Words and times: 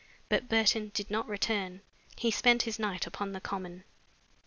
But 0.29 0.49
Burton 0.49 0.89
did 0.95 1.11
not 1.11 1.27
return. 1.29 1.81
He 2.15 2.31
spent 2.31 2.63
his 2.63 2.79
night 2.79 3.05
upon 3.05 3.33
the 3.33 3.39
Common. 3.39 3.83